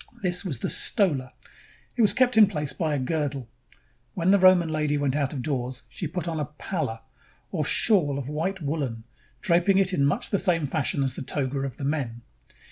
This 0.23 0.43
was 0.43 0.57
the 0.57 0.67
"stola." 0.69 1.31
It 1.95 2.01
was 2.01 2.11
kept 2.15 2.35
in 2.35 2.47
place 2.47 2.73
by 2.73 2.95
a 2.95 2.99
girdle. 2.99 3.47
When 4.15 4.31
the 4.31 4.39
Roman 4.39 4.67
lady 4.69 4.97
went 4.97 5.15
out 5.15 5.31
of 5.31 5.43
doors, 5.43 5.83
she 5.89 6.07
put 6.07 6.27
on 6.27 6.39
a 6.39 6.45
palla," 6.45 7.03
or 7.51 7.63
shawl 7.63 8.17
of 8.17 8.27
white 8.27 8.63
woolen, 8.63 9.03
draping 9.41 9.77
it 9.77 9.93
in 9.93 10.03
much 10.03 10.31
the 10.31 10.39
same 10.39 10.65
fashion 10.65 11.03
as 11.03 11.13
the 11.13 11.21
toga 11.21 11.59
of 11.59 11.77
the 11.77 11.85
men. 11.85 12.23